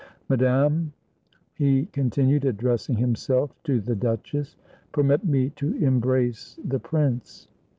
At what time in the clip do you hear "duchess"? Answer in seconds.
3.95-4.55